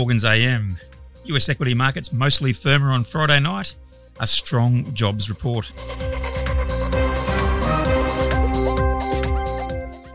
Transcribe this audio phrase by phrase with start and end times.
[0.00, 0.78] Morgan's AM.
[1.26, 3.76] US equity markets mostly firmer on Friday night.
[4.18, 5.70] A strong jobs report.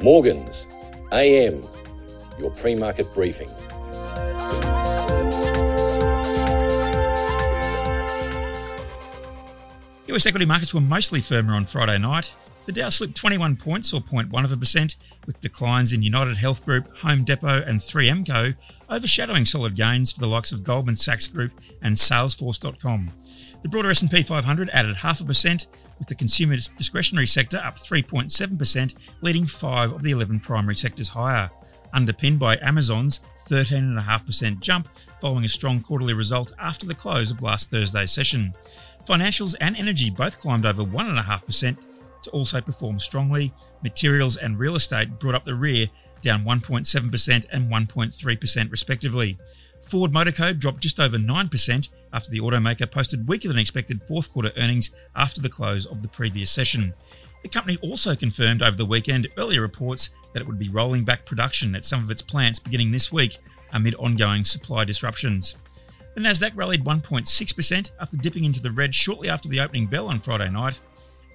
[0.02, 0.66] Morgan's
[1.12, 1.62] AM,
[2.40, 3.48] your pre market briefing.
[10.08, 12.36] US equity markets were mostly firmer on Friday night.
[12.66, 14.95] The Dow slipped 21 points or 0.1 of a percent,
[15.27, 18.53] with declines in United Health Group, Home Depot, and 3M Co
[18.90, 21.52] overshadowing solid gains for the likes of Goldman Sachs Group
[21.84, 23.12] and Salesforce.com.
[23.62, 25.67] The broader S&P 500 added half a percent,
[25.99, 31.52] with the consumer discretionary sector up 3.7%, leading five of the 11 primary sectors higher,
[31.93, 34.90] underpinned by Amazon's 13.5% jump
[35.21, 38.54] following a strong quarterly result after the close of last Thursday's session.
[39.07, 41.77] Financials and energy both climbed over 1.5%
[42.25, 43.53] to also perform strongly.
[43.84, 45.88] Materials and real estate brought up the rear,
[46.21, 49.37] down 1.7% and 1.3% respectively.
[49.82, 54.32] Ford Motor Co dropped just over 9% after the automaker posted weaker than expected fourth
[54.32, 56.93] quarter earnings after the close of the previous session.
[57.43, 61.26] The company also confirmed over the weekend earlier reports that it would be rolling back
[61.26, 63.37] production at some of its plants beginning this week
[63.73, 65.57] amid ongoing supply disruptions.
[66.16, 70.19] The Nasdaq rallied 1.6% after dipping into the red shortly after the opening bell on
[70.19, 70.79] Friday night.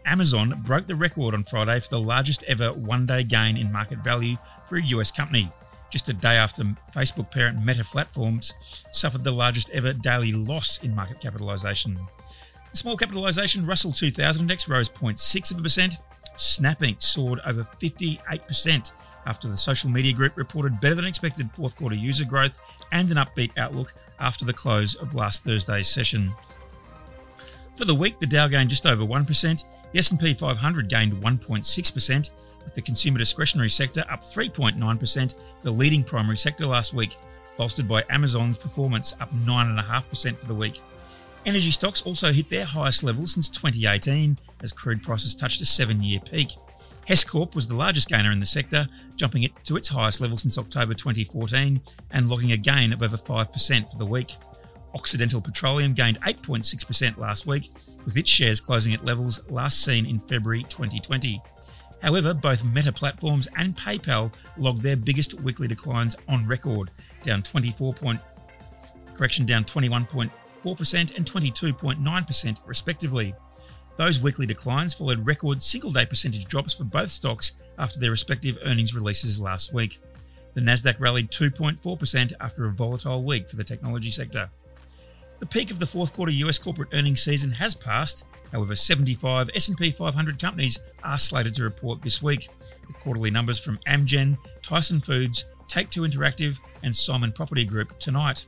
[0.06, 4.36] Amazon broke the record on Friday for the largest ever one-day gain in market value
[4.68, 5.50] for a US company,
[5.90, 8.54] just a day after Facebook parent Meta Platforms
[8.90, 11.98] suffered the largest ever daily loss in market capitalization.
[12.70, 15.94] The small capitalization Russell 2000 index rose 0.6 of a percent.
[16.36, 17.02] Snap Inc.
[17.02, 18.92] soared over 58%
[19.26, 22.58] after the social media group reported better than expected fourth quarter user growth
[22.92, 26.32] and an upbeat outlook after the close of last Thursday's session.
[27.76, 32.30] For the week, the Dow gained just over 1%, the S&P 500 gained 1.6%,
[32.64, 37.16] with the consumer discretionary sector up 3.9%, the leading primary sector last week,
[37.56, 40.80] bolstered by Amazon's performance up 9.5% for the week.
[41.46, 46.02] Energy stocks also hit their highest level since 2018 as crude prices touched a seven
[46.02, 46.50] year peak.
[47.06, 48.86] Hess Corp was the largest gainer in the sector,
[49.16, 51.80] jumping it to its highest level since October 2014
[52.12, 54.36] and logging a gain of over 5% for the week.
[54.94, 57.70] Occidental Petroleum gained 8.6% last week,
[58.04, 61.40] with its shares closing at levels last seen in February 2020.
[62.02, 66.90] However, both Meta Platforms and PayPal logged their biggest weekly declines on record,
[67.22, 68.20] down 24 point,
[69.14, 73.34] correction down 21.4% and 22.9% respectively.
[73.96, 78.56] Those weekly declines followed record single day percentage drops for both stocks after their respective
[78.64, 80.00] earnings releases last week.
[80.54, 84.50] The Nasdaq rallied 2.4% after a volatile week for the technology sector.
[85.40, 88.26] The peak of the fourth quarter US corporate earnings season has passed.
[88.52, 92.48] However, 75 S&P 500 companies are slated to report this week,
[92.86, 98.44] with quarterly numbers from Amgen, Tyson Foods, Take-Two Interactive, and Simon Property Group tonight.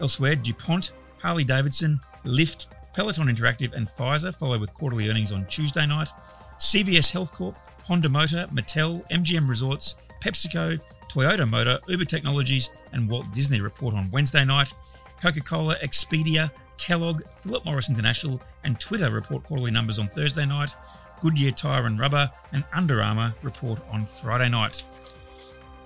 [0.00, 5.86] Elsewhere, DuPont, Harley Davidson, Lyft, Peloton Interactive, and Pfizer follow with quarterly earnings on Tuesday
[5.86, 6.10] night.
[6.58, 10.78] CVS Health Corp, Honda Motor, Mattel, MGM Resorts, PepsiCo,
[11.08, 14.70] Toyota Motor, Uber Technologies, and Walt Disney report on Wednesday night.
[15.20, 20.74] Coca Cola, Expedia, Kellogg, Philip Morris International, and Twitter report quarterly numbers on Thursday night.
[21.20, 24.84] Goodyear Tire and Rubber and Under Armour report on Friday night.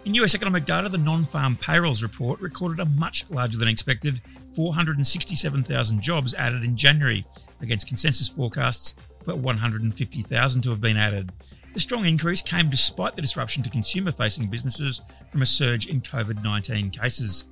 [0.04, 4.20] In US economic data, the non farm payrolls report recorded a much larger than expected
[4.54, 7.24] 467,000 jobs added in January,
[7.60, 8.94] against consensus forecasts
[9.24, 11.32] for 150,000 to have been added.
[11.72, 15.00] The strong increase came despite the disruption to consumer facing businesses
[15.30, 17.44] from a surge in COVID 19 cases.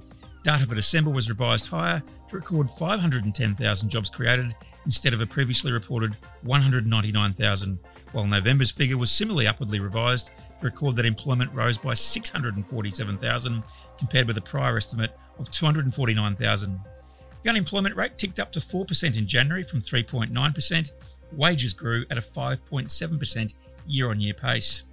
[0.43, 4.55] Data for December was revised higher to record 510,000 jobs created
[4.87, 7.79] instead of a previously reported 199,000,
[8.13, 13.63] while November's figure was similarly upwardly revised to record that employment rose by 647,000
[13.99, 16.81] compared with a prior estimate of 249,000.
[17.43, 20.93] The unemployment rate ticked up to 4% in January from 3.9%.
[21.33, 23.55] Wages grew at a 5.7%
[23.87, 24.85] year on year pace.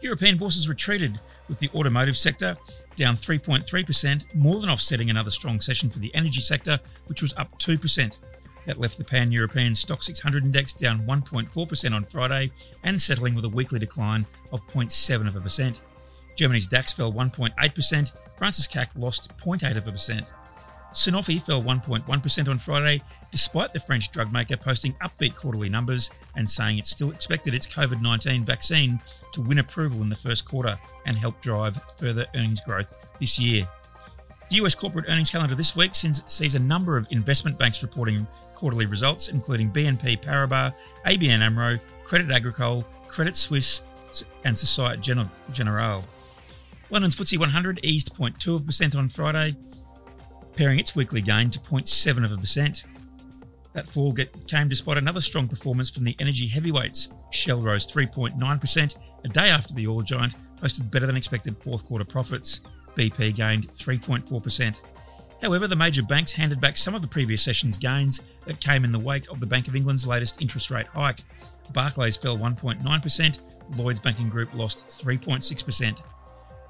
[0.00, 1.18] European bourses retreated
[1.48, 2.56] with the automotive sector
[2.96, 7.58] down 3.3%, more than offsetting another strong session for the energy sector, which was up
[7.58, 8.18] 2%.
[8.66, 12.50] That left the pan European STOXX 600 index down 1.4% on Friday
[12.82, 15.82] and settling with a weekly decline of 0.7 of a percent.
[16.36, 20.32] Germany's DAX fell 1.8%, France's CAC lost 0.8 of a percent.
[20.94, 23.02] Sanofi fell 1.1% on Friday,
[23.32, 27.66] despite the French drug maker posting upbeat quarterly numbers and saying it still expected its
[27.66, 29.00] COVID 19 vaccine
[29.32, 33.68] to win approval in the first quarter and help drive further earnings growth this year.
[34.50, 38.24] The US corporate earnings calendar this week sees a number of investment banks reporting
[38.54, 40.74] quarterly results, including BNP Paribas,
[41.06, 43.84] ABN Amro, Credit Agricole, Credit Suisse,
[44.44, 45.00] and Societe
[45.52, 46.04] Generale.
[46.90, 49.56] London's FTSE 100 eased 0.2% on Friday,
[50.56, 52.84] paring its weekly gain to 0.7 of a percent.
[53.72, 57.12] That fall get, came despite another strong performance from the energy heavyweights.
[57.30, 62.04] Shell rose 3.9% a day after the oil giant posted better than expected fourth quarter
[62.04, 62.60] profits.
[62.94, 64.80] BP gained 3.4%.
[65.42, 68.92] However, the major banks handed back some of the previous session's gains that came in
[68.92, 71.20] the wake of the Bank of England's latest interest rate hike.
[71.72, 73.38] Barclays fell 1.9%,
[73.76, 76.02] Lloyds Banking Group lost 3.6%.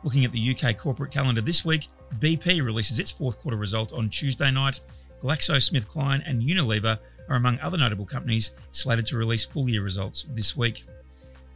[0.05, 1.89] Looking at the UK corporate calendar this week,
[2.21, 4.81] BP releases its fourth quarter result on Tuesday night.
[5.23, 6.99] GlaxoSmithKline and Unilever
[7.31, 10.85] are among other notable companies slated to release full year results this week.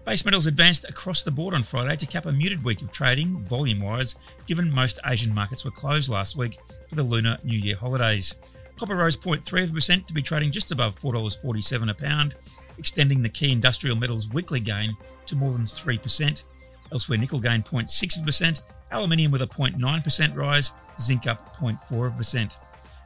[0.07, 3.39] Base metals advanced across the board on Friday to cap a muted week of trading,
[3.41, 4.17] volume wise,
[4.47, 6.57] given most Asian markets were closed last week
[6.89, 8.41] for the Lunar New Year holidays.
[8.79, 12.37] Copper rose 0.3% to be trading just above $4.47 a pound,
[12.79, 14.97] extending the key industrial metals weekly gain
[15.27, 16.45] to more than 3%.
[16.93, 22.59] Elsewhere, nickel gained 0.6%, aluminium with a 0.9% rise, zinc up 0.4%.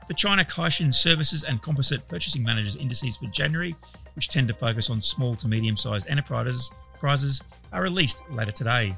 [0.09, 3.75] The China Caixin Services and Composite Purchasing Managers indices for January,
[4.15, 7.43] which tend to focus on small to medium sized enterprises, prizes
[7.73, 8.97] are released later today.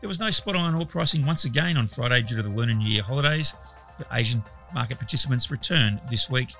[0.00, 2.74] There was no spot iron ore pricing once again on Friday due to the Lunar
[2.74, 3.54] New Year holidays,
[3.98, 4.42] but Asian
[4.72, 6.50] market participants returned this week.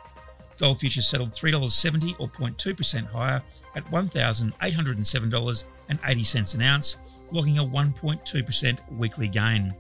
[0.58, 3.40] Gold futures settled $3.70 or 0.2% higher
[3.76, 6.96] at $1,807.80 an ounce,
[7.30, 9.72] logging a 1.2% weekly gain.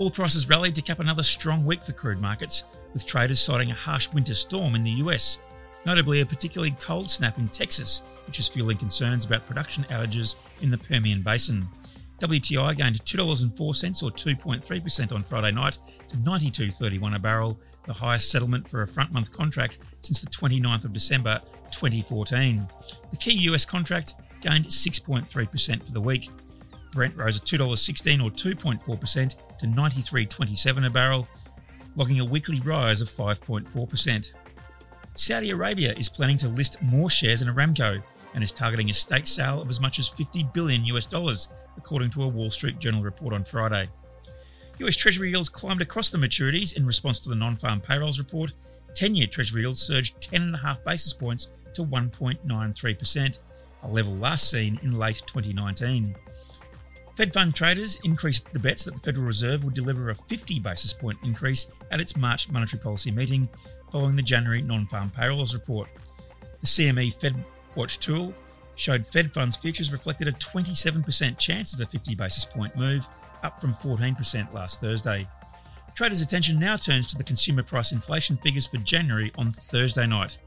[0.00, 3.74] Oil prices rallied to cap another strong week for crude markets, with traders citing a
[3.74, 5.40] harsh winter storm in the US,
[5.86, 10.70] notably a particularly cold snap in Texas, which is fueling concerns about production outages in
[10.70, 11.66] the Permian Basin.
[12.20, 15.78] WTI gained $2.04 or 2.3% on Friday night
[16.08, 20.84] to 92.31 a barrel, the highest settlement for a front month contract since the 29th
[20.84, 21.40] of December
[21.72, 22.66] 2014.
[23.10, 26.30] The key US contract gained 6.3% for the week.
[26.92, 31.28] Brent rose at $2.16 or 2.4% to 93.27 a barrel,
[31.96, 34.32] logging a weekly rise of 5.4%.
[35.14, 38.02] Saudi Arabia is planning to list more shares in Aramco
[38.36, 42.10] and is targeting a stake sale of as much as 50 billion US dollars, according
[42.10, 43.88] to a Wall Street Journal report on Friday.
[44.78, 48.52] US Treasury yields climbed across the maturities in response to the non farm payrolls report.
[48.94, 53.38] 10 year Treasury yields surged 10.5 basis points to 1.93%,
[53.82, 56.14] a level last seen in late 2019.
[57.16, 60.92] Fed fund traders increased the bets that the Federal Reserve would deliver a 50 basis
[60.92, 63.48] point increase at its March monetary policy meeting
[63.90, 65.88] following the January non farm payrolls report.
[66.60, 67.34] The CME Fed
[67.76, 68.34] Watch tool
[68.74, 73.06] showed Fed funds futures reflected a 27% chance of a 50 basis point move,
[73.42, 75.28] up from 14% last Thursday.
[75.94, 80.38] Traders' attention now turns to the consumer price inflation figures for January on Thursday night.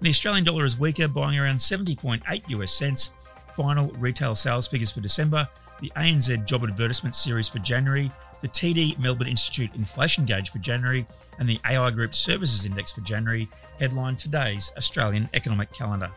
[0.00, 3.14] The Australian dollar is weaker, buying around 70.8 US cents.
[3.56, 5.46] Final retail sales figures for December,
[5.80, 11.06] the ANZ Job Advertisement Series for January, the TD Melbourne Institute Inflation Gauge for January,
[11.38, 13.48] and the AI Group Services Index for January
[13.78, 16.10] headline today's Australian economic calendar.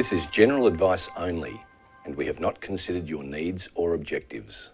[0.00, 1.60] This is general advice only,
[2.06, 4.70] and we have not considered your needs or objectives.